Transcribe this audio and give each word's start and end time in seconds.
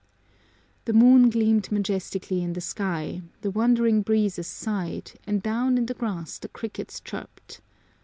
The 0.85 0.93
moon 0.93 1.29
gleamed 1.29 1.71
majestically 1.71 2.41
in 2.41 2.53
the 2.53 2.59
sky, 2.59 3.21
the 3.41 3.51
wandering 3.51 4.01
breezes 4.01 4.47
sighed, 4.47 5.11
and 5.27 5.43
down 5.43 5.77
in 5.77 5.85
the 5.85 5.93
grass 5.93 6.39
the 6.39 6.49
crickets 6.49 6.99
chirped. 6.99 7.61